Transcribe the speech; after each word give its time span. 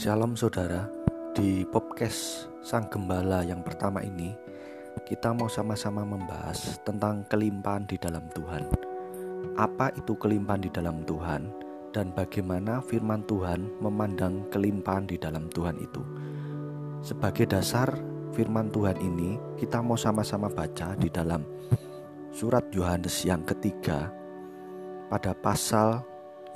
Shalom 0.00 0.32
saudara, 0.32 0.88
di 1.36 1.60
podcast 1.68 2.48
Sang 2.64 2.88
Gembala 2.88 3.44
yang 3.44 3.60
pertama 3.60 4.00
ini 4.00 4.32
kita 5.04 5.28
mau 5.36 5.44
sama-sama 5.44 6.08
membahas 6.08 6.80
tentang 6.80 7.20
kelimpahan 7.28 7.84
di 7.84 8.00
dalam 8.00 8.24
Tuhan. 8.32 8.64
Apa 9.60 9.92
itu 9.92 10.16
kelimpahan 10.16 10.64
di 10.64 10.72
dalam 10.72 11.04
Tuhan 11.04 11.52
dan 11.92 12.16
bagaimana 12.16 12.80
firman 12.80 13.28
Tuhan 13.28 13.76
memandang 13.84 14.48
kelimpahan 14.48 15.04
di 15.04 15.20
dalam 15.20 15.52
Tuhan 15.52 15.76
itu. 15.76 16.00
Sebagai 17.04 17.44
dasar 17.44 17.92
firman 18.32 18.72
Tuhan 18.72 18.96
ini 19.04 19.36
kita 19.60 19.84
mau 19.84 20.00
sama-sama 20.00 20.48
baca 20.48 20.96
di 20.96 21.12
dalam 21.12 21.44
surat 22.32 22.64
Yohanes 22.72 23.20
yang 23.28 23.44
ketiga 23.44 24.08
pada 25.12 25.36
pasal 25.36 26.00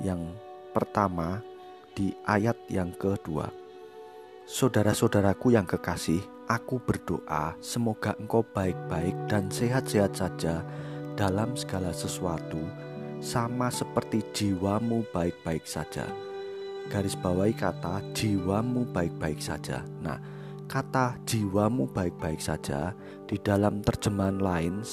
yang 0.01 0.33
pertama 0.73 1.45
di 1.95 2.11
ayat 2.27 2.59
yang 2.67 2.91
kedua. 2.93 3.47
Saudara-saudaraku 4.45 5.55
yang 5.55 5.65
kekasih, 5.65 6.21
aku 6.45 6.77
berdoa 6.77 7.57
semoga 7.63 8.13
engkau 8.21 8.45
baik-baik 8.45 9.15
dan 9.25 9.49
sehat-sehat 9.49 10.13
saja 10.13 10.61
dalam 11.17 11.55
segala 11.55 11.95
sesuatu, 11.95 12.59
sama 13.23 13.71
seperti 13.71 14.21
jiwamu 14.35 15.07
baik-baik 15.15 15.65
saja. 15.65 16.05
Garis 16.91 17.17
bawahi 17.17 17.55
kata 17.57 18.03
jiwamu 18.13 18.85
baik-baik 18.93 19.41
saja. 19.41 19.81
Nah, 20.05 20.21
kata 20.69 21.17
jiwamu 21.25 21.89
baik-baik 21.89 22.37
saja 22.37 22.93
di 23.25 23.41
dalam 23.41 23.81
terjemahan 23.81 24.37
lain 24.37 24.85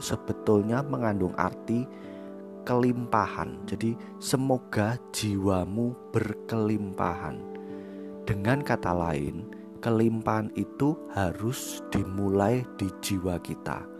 sebetulnya 0.00 0.80
mengandung 0.80 1.36
arti 1.36 1.84
kelimpahan. 2.66 3.62
Jadi, 3.64 3.94
semoga 4.18 4.98
jiwamu 5.14 5.94
berkelimpahan. 6.10 7.38
Dengan 8.26 8.58
kata 8.60 8.90
lain, 8.90 9.46
kelimpahan 9.78 10.50
itu 10.58 10.98
harus 11.14 11.80
dimulai 11.94 12.66
di 12.74 12.90
jiwa 12.98 13.38
kita. 13.38 13.95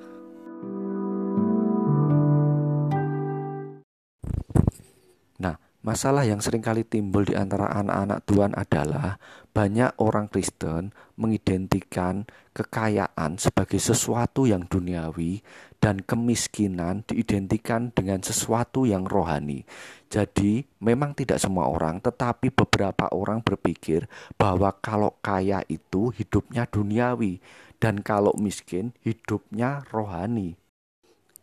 Masalah 5.87 6.27
yang 6.27 6.43
sering 6.43 6.59
kali 6.59 6.83
timbul 6.83 7.23
di 7.23 7.39
antara 7.39 7.71
anak-anak 7.71 8.27
Tuhan 8.27 8.53
adalah 8.59 9.23
banyak 9.55 10.03
orang 10.03 10.27
Kristen 10.27 10.91
mengidentikan 11.15 12.27
kekayaan 12.51 13.39
sebagai 13.39 13.79
sesuatu 13.79 14.51
yang 14.51 14.67
duniawi 14.67 15.47
dan 15.79 16.03
kemiskinan 16.03 17.07
diidentikan 17.07 17.95
dengan 17.95 18.19
sesuatu 18.19 18.83
yang 18.83 19.07
rohani. 19.07 19.63
Jadi, 20.11 20.67
memang 20.83 21.15
tidak 21.15 21.39
semua 21.39 21.71
orang, 21.71 22.03
tetapi 22.03 22.51
beberapa 22.51 23.07
orang 23.15 23.41
berpikir 23.47 24.11
bahwa 24.35 24.75
kalau 24.83 25.15
kaya 25.23 25.63
itu 25.71 26.11
hidupnya 26.11 26.67
duniawi, 26.67 27.39
dan 27.79 28.01
kalau 28.01 28.33
miskin 28.35 28.97
hidupnya 29.05 29.85
rohani. 29.93 30.57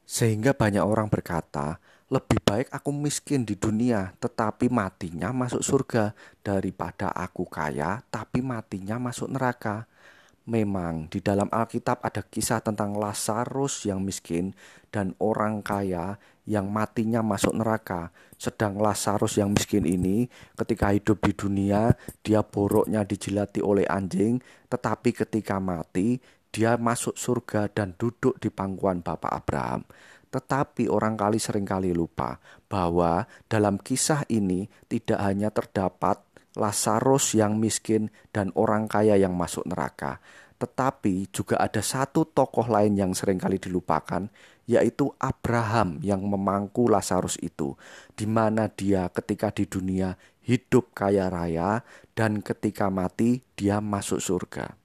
Sehingga 0.04 0.52
banyak 0.52 0.84
orang 0.84 1.08
berkata, 1.08 1.80
lebih 2.14 2.38
baik 2.46 2.70
aku 2.70 2.94
miskin 2.94 3.42
di 3.42 3.58
dunia, 3.58 4.14
tetapi 4.22 4.70
matinya 4.70 5.34
masuk 5.34 5.66
surga, 5.66 6.14
daripada 6.46 7.10
aku 7.10 7.50
kaya, 7.50 8.06
tapi 8.14 8.46
matinya 8.46 9.02
masuk 9.02 9.34
neraka. 9.34 9.90
Memang 10.46 11.08
di 11.10 11.24
dalam 11.24 11.48
Alkitab 11.50 12.04
ada 12.04 12.22
kisah 12.22 12.60
tentang 12.62 13.00
Lazarus 13.00 13.88
yang 13.88 14.04
miskin 14.04 14.54
dan 14.92 15.16
orang 15.18 15.64
kaya 15.64 16.20
yang 16.44 16.68
matinya 16.68 17.24
masuk 17.24 17.56
neraka. 17.56 18.12
Sedang 18.36 18.76
Lazarus 18.76 19.40
yang 19.40 19.56
miskin 19.56 19.88
ini 19.88 20.28
ketika 20.60 20.92
hidup 20.92 21.24
di 21.24 21.32
dunia 21.32 21.96
dia 22.22 22.44
boroknya 22.44 23.08
dijilati 23.08 23.64
oleh 23.64 23.88
anjing, 23.88 24.44
tetapi 24.68 25.16
ketika 25.16 25.64
mati 25.64 26.20
dia 26.54 26.76
masuk 26.76 27.16
surga 27.16 27.72
dan 27.72 27.96
duduk 27.96 28.38
di 28.38 28.52
pangkuan 28.52 29.00
Bapak 29.00 29.32
Abraham. 29.32 29.88
Tetapi 30.34 30.90
orang 30.90 31.14
kali 31.14 31.38
sering 31.38 31.62
kali 31.62 31.94
lupa 31.94 32.42
bahwa 32.66 33.30
dalam 33.46 33.78
kisah 33.78 34.26
ini 34.34 34.66
tidak 34.90 35.22
hanya 35.22 35.54
terdapat 35.54 36.18
Lazarus 36.58 37.38
yang 37.38 37.62
miskin 37.62 38.10
dan 38.34 38.50
orang 38.58 38.90
kaya 38.90 39.14
yang 39.14 39.38
masuk 39.38 39.62
neraka. 39.70 40.18
Tetapi 40.58 41.30
juga 41.30 41.62
ada 41.62 41.86
satu 41.86 42.26
tokoh 42.26 42.66
lain 42.66 42.98
yang 42.98 43.14
sering 43.14 43.38
kali 43.38 43.62
dilupakan, 43.62 44.26
yaitu 44.66 45.12
Abraham 45.22 46.02
yang 46.02 46.24
memangku 46.24 46.88
Lazarus 46.88 47.38
itu, 47.42 47.78
di 48.18 48.26
mana 48.26 48.70
dia 48.70 49.10
ketika 49.14 49.54
di 49.54 49.70
dunia 49.70 50.18
hidup 50.46 50.94
kaya 50.98 51.30
raya 51.30 51.84
dan 52.14 52.42
ketika 52.42 52.88
mati 52.90 53.44
dia 53.58 53.84
masuk 53.84 54.22
surga. 54.22 54.78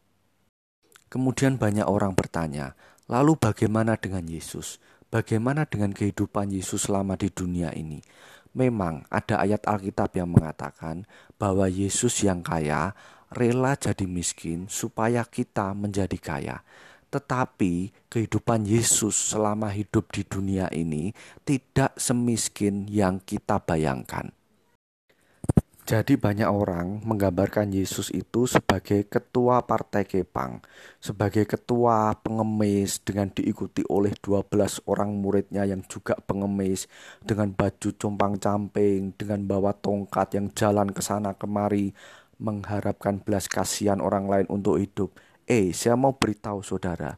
Kemudian 1.09 1.57
banyak 1.57 1.89
orang 1.89 2.13
bertanya, 2.13 2.77
lalu 3.09 3.39
bagaimana 3.39 3.97
dengan 3.97 4.27
Yesus? 4.29 4.77
Bagaimana 5.09 5.65
dengan 5.65 5.97
kehidupan 5.97 6.53
Yesus 6.53 6.85
selama 6.85 7.17
di 7.17 7.33
dunia 7.33 7.73
ini? 7.73 8.05
Memang 8.53 9.09
ada 9.09 9.41
ayat 9.41 9.65
Alkitab 9.65 10.13
yang 10.13 10.29
mengatakan 10.29 11.09
bahwa 11.41 11.65
Yesus 11.65 12.21
yang 12.21 12.45
kaya 12.45 12.93
rela 13.33 13.73
jadi 13.73 14.05
miskin 14.05 14.69
supaya 14.69 15.25
kita 15.25 15.73
menjadi 15.73 16.19
kaya. 16.21 16.57
Tetapi 17.09 17.89
kehidupan 18.13 18.69
Yesus 18.69 19.17
selama 19.33 19.73
hidup 19.73 20.13
di 20.13 20.29
dunia 20.29 20.69
ini 20.77 21.17
tidak 21.41 21.97
semiskin 21.97 22.85
yang 22.85 23.17
kita 23.25 23.65
bayangkan. 23.65 24.38
Jadi 25.89 26.21
banyak 26.21 26.45
orang 26.45 27.01
menggambarkan 27.01 27.73
Yesus 27.73 28.13
itu 28.13 28.45
sebagai 28.45 29.09
ketua 29.09 29.65
partai 29.65 30.05
Kepang, 30.05 30.61
sebagai 31.01 31.49
ketua 31.49 32.13
pengemis 32.21 33.01
dengan 33.01 33.33
diikuti 33.33 33.81
oleh 33.89 34.13
12 34.13 34.85
orang 34.85 35.17
muridnya 35.17 35.65
yang 35.65 35.81
juga 35.89 36.13
pengemis 36.21 36.93
dengan 37.25 37.57
baju 37.57 37.89
compang-camping, 37.97 39.17
dengan 39.17 39.49
bawa 39.49 39.73
tongkat 39.73 40.37
yang 40.37 40.53
jalan 40.53 40.93
ke 40.93 41.01
sana 41.01 41.33
kemari 41.33 41.97
mengharapkan 42.37 43.25
belas 43.25 43.49
kasihan 43.49 44.05
orang 44.05 44.29
lain 44.29 44.47
untuk 44.53 44.77
hidup. 44.77 45.17
Eh, 45.49 45.73
saya 45.73 45.97
mau 45.97 46.13
beritahu 46.13 46.61
saudara, 46.61 47.17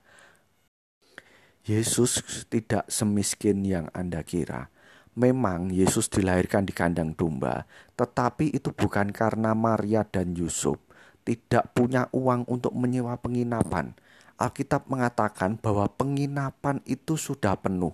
Yesus 1.66 2.22
tidak 2.46 2.86
semiskin 2.86 3.66
yang 3.66 3.90
Anda 3.90 4.22
kira 4.22 4.70
Memang 5.18 5.74
Yesus 5.74 6.06
dilahirkan 6.06 6.62
di 6.62 6.70
kandang 6.70 7.18
domba, 7.18 7.66
tetapi 7.98 8.54
itu 8.54 8.70
bukan 8.70 9.10
karena 9.10 9.58
Maria 9.58 10.06
dan 10.06 10.38
Yusuf 10.38 10.78
tidak 11.26 11.74
punya 11.74 12.06
uang 12.14 12.46
untuk 12.46 12.70
menyewa 12.74 13.18
penginapan. 13.18 13.94
Alkitab 14.40 14.88
mengatakan 14.88 15.60
bahwa 15.60 15.84
penginapan 15.90 16.80
itu 16.88 17.20
sudah 17.20 17.58
penuh. 17.60 17.92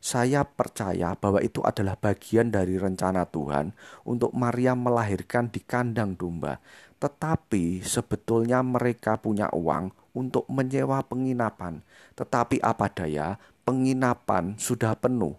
Saya 0.00 0.48
percaya 0.48 1.12
bahwa 1.12 1.44
itu 1.44 1.60
adalah 1.60 1.98
bagian 1.98 2.48
dari 2.48 2.80
rencana 2.80 3.28
Tuhan 3.28 3.76
untuk 4.06 4.32
Maria 4.32 4.72
melahirkan 4.72 5.52
di 5.52 5.60
kandang 5.60 6.16
domba. 6.16 6.62
Tetapi 7.02 7.84
sebetulnya 7.84 8.64
mereka 8.64 9.20
punya 9.20 9.52
uang 9.52 9.92
untuk 10.16 10.48
menyewa 10.48 11.04
penginapan. 11.04 11.84
Tetapi 12.16 12.64
apa 12.64 12.88
daya, 12.88 13.36
penginapan 13.66 14.56
sudah 14.56 14.96
penuh. 14.96 15.36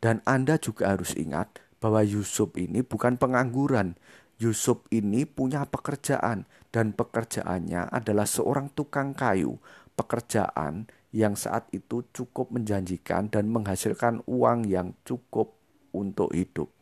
Dan 0.00 0.24
Anda 0.24 0.56
juga 0.56 0.96
harus 0.96 1.12
ingat 1.12 1.60
bahwa 1.80 2.00
Yusuf 2.00 2.56
ini 2.56 2.80
bukan 2.80 3.20
pengangguran. 3.20 3.96
Yusuf 4.40 4.80
ini 4.88 5.28
punya 5.28 5.68
pekerjaan 5.68 6.48
dan 6.72 6.96
pekerjaannya 6.96 7.92
adalah 7.92 8.24
seorang 8.24 8.72
tukang 8.72 9.12
kayu. 9.12 9.60
Pekerjaan 9.92 10.88
yang 11.12 11.36
saat 11.36 11.68
itu 11.76 12.08
cukup 12.16 12.48
menjanjikan 12.48 13.28
dan 13.28 13.52
menghasilkan 13.52 14.24
uang 14.24 14.64
yang 14.64 14.96
cukup 15.04 15.52
untuk 15.92 16.32
hidup. 16.32 16.72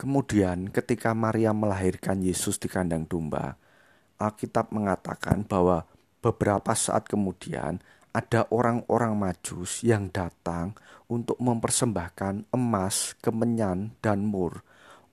Kemudian 0.00 0.72
ketika 0.72 1.12
Maria 1.12 1.52
melahirkan 1.52 2.24
Yesus 2.24 2.56
di 2.56 2.72
kandang 2.72 3.04
domba, 3.04 3.60
Alkitab 4.16 4.72
mengatakan 4.72 5.44
bahwa 5.44 5.84
beberapa 6.24 6.72
saat 6.72 7.04
kemudian 7.04 7.84
ada 8.10 8.46
orang-orang 8.50 9.14
Majus 9.14 9.86
yang 9.86 10.10
datang 10.10 10.74
untuk 11.06 11.38
mempersembahkan 11.38 12.50
emas, 12.54 13.14
kemenyan, 13.22 13.94
dan 14.02 14.26
mur. 14.26 14.62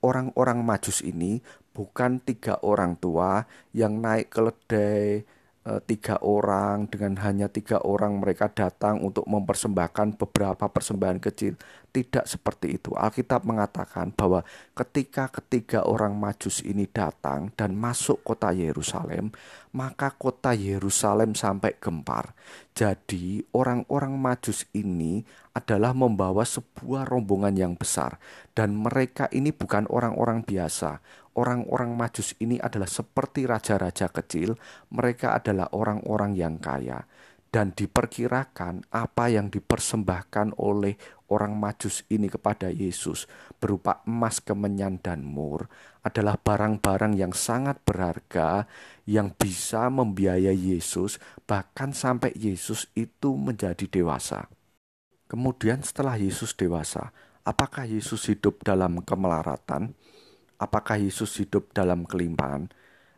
Orang-orang 0.02 0.62
Majus 0.62 1.02
ini 1.02 1.42
bukan 1.74 2.22
tiga 2.22 2.58
orang 2.66 2.98
tua 2.98 3.46
yang 3.74 4.02
naik 4.02 4.34
keledai 4.34 5.26
e, 5.62 5.72
tiga 5.86 6.18
orang 6.26 6.90
dengan 6.90 7.18
hanya 7.22 7.50
tiga 7.50 7.82
orang 7.82 8.18
mereka 8.18 8.50
datang 8.50 9.02
untuk 9.02 9.26
mempersembahkan 9.30 10.18
beberapa 10.18 10.66
persembahan 10.70 11.22
kecil. 11.22 11.58
Tidak 11.98 12.30
seperti 12.30 12.78
itu. 12.78 12.94
Alkitab 12.94 13.42
mengatakan 13.42 14.14
bahwa 14.14 14.46
ketika 14.78 15.34
ketiga 15.34 15.82
orang 15.82 16.14
Majus 16.14 16.62
ini 16.62 16.86
datang 16.86 17.50
dan 17.58 17.74
masuk 17.74 18.22
kota 18.22 18.54
Yerusalem, 18.54 19.34
maka 19.74 20.14
kota 20.14 20.54
Yerusalem 20.54 21.34
sampai 21.34 21.74
gempar. 21.82 22.38
Jadi, 22.78 23.42
orang-orang 23.58 24.14
Majus 24.14 24.70
ini 24.78 25.26
adalah 25.58 25.98
membawa 25.98 26.46
sebuah 26.46 27.10
rombongan 27.10 27.58
yang 27.58 27.74
besar, 27.74 28.22
dan 28.54 28.78
mereka 28.78 29.26
ini 29.34 29.50
bukan 29.50 29.90
orang-orang 29.90 30.46
biasa. 30.46 31.02
Orang-orang 31.34 31.98
Majus 31.98 32.38
ini 32.38 32.62
adalah 32.62 32.90
seperti 32.90 33.50
raja-raja 33.50 34.14
kecil, 34.14 34.54
mereka 34.94 35.34
adalah 35.34 35.74
orang-orang 35.74 36.38
yang 36.38 36.62
kaya 36.62 37.02
dan 37.48 37.72
diperkirakan 37.72 38.92
apa 38.92 39.32
yang 39.32 39.48
dipersembahkan 39.48 40.60
oleh 40.60 41.00
orang 41.32 41.56
Majus 41.56 42.04
ini 42.08 42.32
kepada 42.32 42.72
Yesus 42.72 43.28
berupa 43.60 44.04
emas, 44.08 44.40
kemenyan, 44.40 45.00
dan 45.00 45.24
mur 45.24 45.68
adalah 46.04 46.40
barang-barang 46.40 47.20
yang 47.20 47.34
sangat 47.36 47.80
berharga 47.84 48.68
yang 49.08 49.36
bisa 49.36 49.92
membiayai 49.92 50.56
Yesus 50.56 51.20
bahkan 51.44 51.92
sampai 51.92 52.32
Yesus 52.36 52.88
itu 52.96 53.36
menjadi 53.36 53.88
dewasa. 53.88 54.48
Kemudian 55.28 55.84
setelah 55.84 56.16
Yesus 56.16 56.56
dewasa, 56.56 57.12
apakah 57.44 57.84
Yesus 57.84 58.32
hidup 58.32 58.64
dalam 58.64 59.04
kemelaratan? 59.04 59.92
Apakah 60.58 60.96
Yesus 60.98 61.36
hidup 61.38 61.76
dalam 61.76 62.08
kelimpahan? 62.08 62.72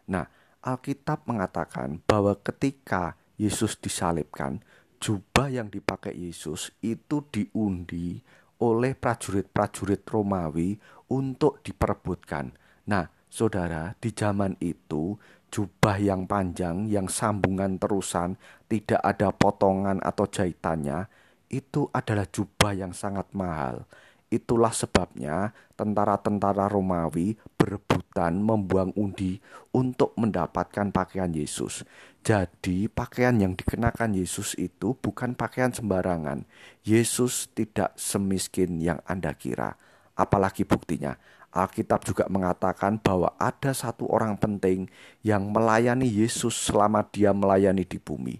Nah, 0.09 0.25
Alkitab 0.59 1.23
mengatakan 1.29 2.01
bahwa 2.03 2.35
ketika 2.41 3.15
Yesus 3.39 3.79
disalibkan, 3.79 4.59
jubah 4.99 5.47
yang 5.47 5.71
dipakai 5.71 6.11
Yesus 6.11 6.75
itu 6.83 7.23
diundi 7.31 8.19
oleh 8.59 8.91
prajurit-prajurit 8.91 10.03
Romawi 10.03 10.75
untuk 11.07 11.63
diperebutkan. 11.63 12.51
Nah, 12.91 13.07
saudara, 13.31 13.95
di 13.95 14.11
zaman 14.11 14.59
itu 14.59 15.15
jubah 15.47 15.95
yang 15.97 16.27
panjang, 16.27 16.91
yang 16.91 17.07
sambungan 17.07 17.79
terusan, 17.79 18.35
tidak 18.67 18.99
ada 18.99 19.31
potongan 19.31 20.03
atau 20.03 20.27
jahitannya, 20.27 21.07
itu 21.49 21.89
adalah 21.95 22.27
jubah 22.29 22.75
yang 22.75 22.93
sangat 22.93 23.31
mahal. 23.33 23.87
Itulah 24.29 24.69
sebabnya 24.69 25.57
tentara-tentara 25.73 26.69
Romawi 26.69 27.33
berebutan 27.57 28.37
membuang 28.37 28.93
undi 28.93 29.41
untuk 29.73 30.13
mendapatkan 30.21 30.93
pakaian 30.93 31.33
Yesus. 31.33 31.81
Jadi, 32.21 32.85
pakaian 32.85 33.33
yang 33.41 33.57
dikenakan 33.57 34.13
Yesus 34.13 34.53
itu 34.61 34.93
bukan 34.93 35.33
pakaian 35.33 35.73
sembarangan. 35.73 36.45
Yesus 36.85 37.49
tidak 37.57 37.97
semiskin 37.97 38.77
yang 38.77 39.01
Anda 39.09 39.33
kira. 39.33 39.73
Apalagi 40.13 40.61
buktinya, 40.61 41.17
Alkitab 41.49 42.05
juga 42.05 42.29
mengatakan 42.29 43.01
bahwa 43.01 43.33
ada 43.41 43.73
satu 43.73 44.05
orang 44.13 44.37
penting 44.37 44.93
yang 45.25 45.49
melayani 45.49 46.05
Yesus 46.05 46.53
selama 46.53 47.01
dia 47.09 47.33
melayani 47.33 47.81
di 47.81 47.97
bumi. 47.97 48.37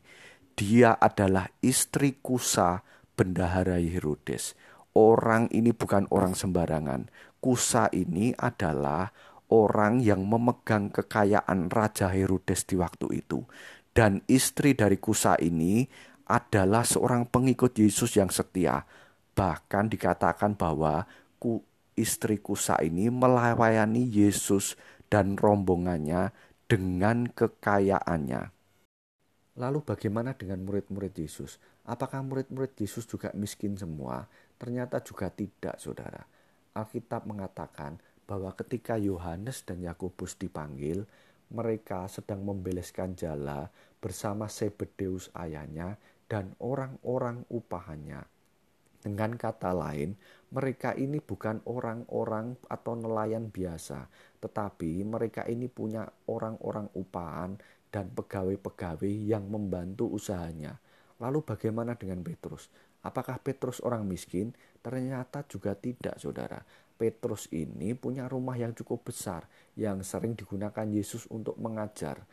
Dia 0.54 0.94
adalah 1.02 1.50
istri 1.66 2.22
Kusa, 2.22 2.86
bendahara 3.18 3.82
Herodes 3.82 4.54
orang 4.98 5.52
ini 5.54 5.76
bukan 5.76 6.10
orang 6.10 6.34
sembarangan. 6.34 7.10
Kusa 7.40 7.88
ini 7.94 8.34
adalah 8.36 9.10
orang 9.50 10.00
yang 10.02 10.26
memegang 10.26 10.94
kekayaan 10.94 11.70
Raja 11.70 12.10
Herodes 12.10 12.66
di 12.66 12.76
waktu 12.78 13.26
itu. 13.26 13.44
Dan 13.90 14.22
istri 14.30 14.78
dari 14.78 15.02
Kusa 15.02 15.36
ini 15.42 15.84
adalah 16.30 16.86
seorang 16.86 17.26
pengikut 17.26 17.74
Yesus 17.74 18.16
yang 18.16 18.30
setia. 18.30 18.86
Bahkan 19.34 19.90
dikatakan 19.90 20.54
bahwa 20.54 21.10
ku, 21.42 21.66
istri 21.98 22.38
Kusa 22.38 22.78
ini 22.86 23.10
melayani 23.10 24.06
Yesus 24.06 24.78
dan 25.10 25.36
rombongannya 25.36 26.30
dengan 26.70 27.26
kekayaannya. 27.34 28.54
Lalu 29.60 29.80
bagaimana 29.84 30.38
dengan 30.38 30.64
murid-murid 30.64 31.12
Yesus? 31.20 31.58
Apakah 31.84 32.22
murid-murid 32.22 32.78
Yesus 32.80 33.10
juga 33.10 33.34
miskin 33.34 33.76
semua? 33.76 34.30
Ternyata 34.60 35.00
juga 35.00 35.32
tidak, 35.32 35.80
saudara. 35.80 36.20
Alkitab 36.76 37.26
mengatakan 37.26 37.98
bahwa 38.28 38.52
ketika 38.54 39.00
Yohanes 39.00 39.64
dan 39.64 39.82
Yakobus 39.82 40.36
dipanggil, 40.36 41.08
mereka 41.50 42.06
sedang 42.06 42.46
membeleskan 42.46 43.18
jala 43.18 43.72
bersama 43.98 44.46
Sebedeus 44.46 45.34
ayahnya 45.34 45.98
dan 46.30 46.54
orang-orang 46.62 47.42
upahannya. 47.50 48.22
Dengan 49.00 49.34
kata 49.40 49.72
lain, 49.72 50.14
mereka 50.52 50.92
ini 50.92 51.24
bukan 51.24 51.64
orang-orang 51.66 52.60
atau 52.68 52.94
nelayan 53.00 53.48
biasa, 53.48 54.12
tetapi 54.44 55.08
mereka 55.08 55.48
ini 55.48 55.72
punya 55.72 56.04
orang-orang 56.28 56.92
upahan 56.94 57.56
dan 57.90 58.12
pegawai-pegawai 58.12 59.16
yang 59.24 59.48
membantu 59.48 60.12
usahanya. 60.12 60.78
Lalu 61.18 61.48
bagaimana 61.48 61.96
dengan 61.96 62.22
Petrus? 62.22 62.68
Apakah 63.00 63.40
Petrus 63.40 63.80
orang 63.80 64.04
miskin? 64.04 64.52
Ternyata 64.84 65.48
juga 65.48 65.76
tidak, 65.76 66.20
saudara. 66.20 66.60
Petrus 67.00 67.48
ini 67.56 67.96
punya 67.96 68.28
rumah 68.28 68.60
yang 68.60 68.76
cukup 68.76 69.08
besar 69.08 69.48
yang 69.80 70.04
sering 70.04 70.36
digunakan 70.36 70.84
Yesus 70.84 71.32
untuk 71.32 71.56
mengajar. 71.56 72.28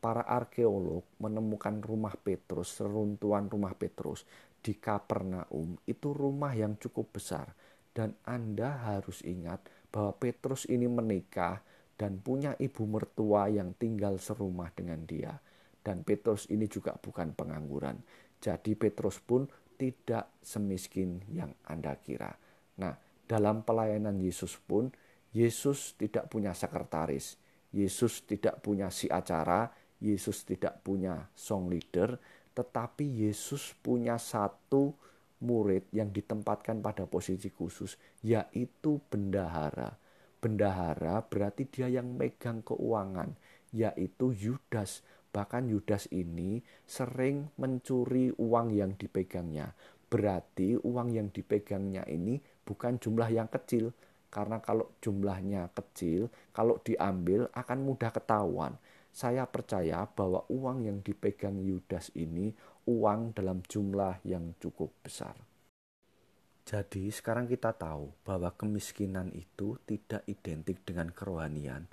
Para 0.00 0.24
arkeolog 0.24 1.04
menemukan 1.20 1.84
rumah 1.84 2.16
Petrus, 2.16 2.80
seruntuhan 2.80 3.52
rumah 3.52 3.76
Petrus 3.76 4.24
di 4.64 4.72
Kapernaum 4.80 5.76
itu 5.84 6.16
rumah 6.16 6.56
yang 6.56 6.80
cukup 6.80 7.12
besar. 7.20 7.52
Dan 7.92 8.16
Anda 8.24 8.76
harus 8.88 9.20
ingat 9.20 9.68
bahwa 9.92 10.16
Petrus 10.16 10.64
ini 10.68 10.88
menikah 10.88 11.60
dan 11.96 12.20
punya 12.20 12.56
ibu 12.56 12.84
mertua 12.88 13.48
yang 13.48 13.72
tinggal 13.76 14.20
serumah 14.20 14.72
dengan 14.72 15.04
dia. 15.04 15.32
Dan 15.80 16.04
Petrus 16.04 16.48
ini 16.48 16.68
juga 16.68 16.96
bukan 16.96 17.36
pengangguran. 17.36 18.00
Jadi 18.40 18.76
Petrus 18.76 19.16
pun 19.20 19.48
tidak 19.76 20.40
semiskin 20.40 21.20
yang 21.30 21.52
Anda 21.68 22.00
kira. 22.00 22.32
Nah, 22.80 22.96
dalam 23.28 23.62
pelayanan 23.62 24.16
Yesus 24.18 24.56
pun, 24.56 24.88
Yesus 25.36 25.94
tidak 26.00 26.32
punya 26.32 26.56
sekretaris, 26.56 27.36
Yesus 27.76 28.24
tidak 28.24 28.64
punya 28.64 28.88
si 28.88 29.06
acara, 29.12 29.68
Yesus 30.00 30.48
tidak 30.48 30.80
punya 30.80 31.28
song 31.36 31.68
leader, 31.68 32.16
tetapi 32.56 33.28
Yesus 33.28 33.76
punya 33.84 34.16
satu 34.16 34.96
murid 35.44 35.92
yang 35.92 36.08
ditempatkan 36.08 36.80
pada 36.80 37.04
posisi 37.04 37.52
khusus, 37.52 38.00
yaitu 38.24 38.96
bendahara. 39.12 39.92
Bendahara 40.40 41.20
berarti 41.20 41.68
dia 41.68 41.88
yang 41.92 42.16
megang 42.16 42.64
keuangan, 42.64 43.36
yaitu 43.76 44.32
Yudas 44.32 45.04
Bahkan 45.36 45.68
Yudas 45.68 46.08
ini 46.16 46.64
sering 46.88 47.52
mencuri 47.60 48.32
uang 48.40 48.72
yang 48.72 48.96
dipegangnya. 48.96 49.68
Berarti 50.08 50.80
uang 50.80 51.12
yang 51.12 51.28
dipegangnya 51.28 52.08
ini 52.08 52.40
bukan 52.64 52.96
jumlah 52.96 53.28
yang 53.28 53.52
kecil. 53.52 53.92
Karena 54.32 54.64
kalau 54.64 54.96
jumlahnya 55.04 55.68
kecil, 55.76 56.32
kalau 56.56 56.80
diambil 56.80 57.52
akan 57.52 57.78
mudah 57.84 58.16
ketahuan. 58.16 58.80
Saya 59.12 59.44
percaya 59.44 60.08
bahwa 60.08 60.48
uang 60.48 60.88
yang 60.88 61.04
dipegang 61.04 61.60
Yudas 61.60 62.12
ini 62.16 62.56
uang 62.88 63.36
dalam 63.36 63.60
jumlah 63.60 64.24
yang 64.24 64.56
cukup 64.56 64.92
besar. 65.04 65.36
Jadi 66.66 67.12
sekarang 67.14 67.46
kita 67.46 67.76
tahu 67.76 68.10
bahwa 68.26 68.50
kemiskinan 68.56 69.30
itu 69.36 69.78
tidak 69.86 70.26
identik 70.26 70.82
dengan 70.82 71.14
kerohanian, 71.14 71.86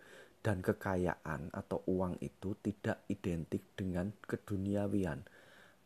dan 0.44 0.60
kekayaan 0.60 1.50
atau 1.56 1.82
uang 1.88 2.20
itu 2.20 2.54
tidak 2.60 3.08
identik 3.08 3.64
dengan 3.80 4.12
keduniawian. 4.28 5.24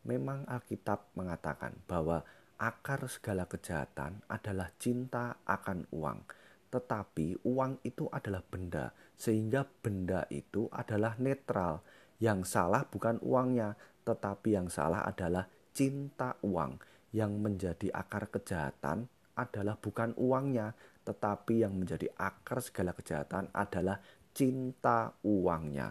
Memang 0.02 0.44
Alkitab 0.50 1.14
mengatakan 1.14 1.78
bahwa 1.86 2.26
akar 2.58 3.06
segala 3.06 3.46
kejahatan 3.46 4.18
adalah 4.26 4.74
cinta 4.82 5.38
akan 5.46 5.86
uang. 5.94 6.26
Tetapi 6.68 7.46
uang 7.48 7.80
itu 7.86 8.10
adalah 8.12 8.42
benda, 8.44 8.92
sehingga 9.14 9.64
benda 9.64 10.26
itu 10.28 10.66
adalah 10.74 11.16
netral. 11.16 11.80
Yang 12.18 12.50
salah 12.50 12.82
bukan 12.84 13.22
uangnya, 13.22 13.78
tetapi 14.02 14.58
yang 14.58 14.68
salah 14.68 15.06
adalah 15.06 15.46
cinta 15.70 16.34
uang. 16.42 16.82
Yang 17.14 17.32
menjadi 17.40 17.88
akar 17.94 18.28
kejahatan 18.28 19.06
adalah 19.38 19.78
bukan 19.78 20.12
uangnya, 20.18 20.74
tetapi 21.06 21.64
yang 21.64 21.72
menjadi 21.72 22.10
akar 22.20 22.60
segala 22.60 22.92
kejahatan 22.92 23.48
adalah 23.54 24.02
cinta 24.38 25.10
uangnya. 25.26 25.90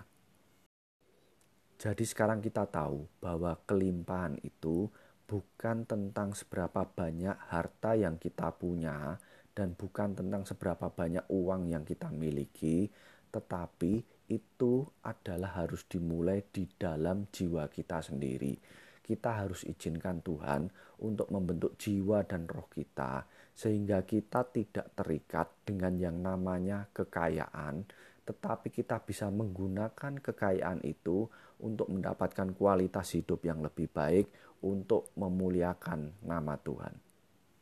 Jadi 1.75 2.07
sekarang 2.07 2.39
kita 2.39 2.63
tahu 2.63 3.03
bahwa 3.19 3.59
kelimpahan 3.67 4.39
itu 4.39 4.87
bukan 5.27 5.83
tentang 5.83 6.31
seberapa 6.31 6.87
banyak 6.87 7.35
harta 7.51 7.99
yang 7.99 8.15
kita 8.15 8.55
punya 8.55 9.19
dan 9.51 9.75
bukan 9.75 10.15
tentang 10.15 10.47
seberapa 10.47 10.87
banyak 10.87 11.27
uang 11.27 11.75
yang 11.75 11.83
kita 11.83 12.07
miliki, 12.07 12.87
tetapi 13.35 13.99
itu 14.31 14.87
adalah 15.03 15.59
harus 15.59 15.83
dimulai 15.83 16.39
di 16.47 16.71
dalam 16.79 17.27
jiwa 17.27 17.67
kita 17.67 17.99
sendiri. 17.99 18.55
kita 19.07 19.47
harus 19.47 19.63
izinkan 19.63 20.19
Tuhan 20.19 20.67
untuk 20.99 21.31
membentuk 21.31 21.79
jiwa 21.79 22.27
dan 22.27 22.43
roh 22.43 22.67
kita, 22.67 23.23
sehingga 23.55 24.03
kita 24.03 24.43
tidak 24.51 24.91
terikat 24.99 25.47
dengan 25.63 25.95
yang 25.95 26.19
namanya 26.19 26.91
kekayaan, 26.91 27.87
tetapi 28.27 28.67
kita 28.67 28.99
bisa 28.99 29.31
menggunakan 29.31 30.19
kekayaan 30.19 30.83
itu 30.83 31.31
untuk 31.63 31.87
mendapatkan 31.87 32.51
kualitas 32.51 33.15
hidup 33.15 33.47
yang 33.47 33.63
lebih 33.63 33.87
baik, 33.87 34.27
untuk 34.67 35.15
memuliakan 35.15 36.19
nama 36.27 36.59
Tuhan. 36.59 37.06